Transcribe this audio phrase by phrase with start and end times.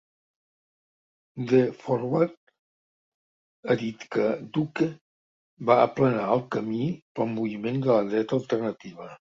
[1.51, 2.31] "The Forward"
[3.67, 4.25] ha dit que
[4.57, 4.89] Duke
[5.71, 6.83] "va aplanar el camí"
[7.21, 9.09] pel moviment de la dreta alternativa.